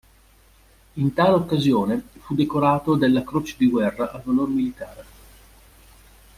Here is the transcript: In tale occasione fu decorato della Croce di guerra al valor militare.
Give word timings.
In 0.93 1.13
tale 1.13 1.33
occasione 1.35 2.03
fu 2.21 2.33
decorato 2.33 2.95
della 2.95 3.23
Croce 3.23 3.53
di 3.55 3.69
guerra 3.69 4.09
al 4.09 4.23
valor 4.23 4.47
militare. 4.49 5.05